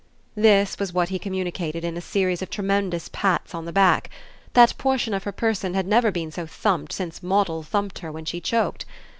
[0.33, 4.09] This was what he communicated in a series of tremendous pats on the back;
[4.53, 8.25] that portion of her person had never been so thumped since Moddle thumped her when
[8.25, 8.83] she choked.